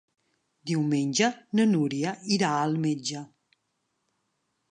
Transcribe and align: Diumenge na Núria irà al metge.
Diumenge 0.69 1.27
na 1.59 1.67
Núria 1.73 2.15
irà 2.37 2.51
al 2.61 2.75
metge. 2.87 3.23